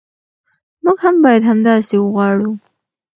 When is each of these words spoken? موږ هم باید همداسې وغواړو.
موږ 0.83 0.97
هم 1.05 1.15
باید 1.25 1.43
همداسې 1.49 1.95
وغواړو. 1.99 2.51